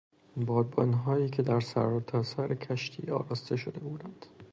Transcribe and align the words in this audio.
بادبانهایی 0.37 1.29
که 1.29 1.41
در 1.41 1.59
سرتاسر 1.59 2.55
کشتی 2.55 3.11
آراسته 3.11 3.55
شده 3.55 3.79
بودند. 3.79 4.25